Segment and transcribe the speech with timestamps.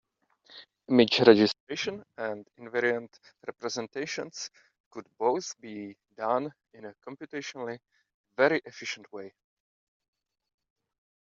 [0.89, 4.49] Image registration and invariant representations
[4.89, 7.77] could both be done in a computationally
[8.35, 9.31] very efficient way.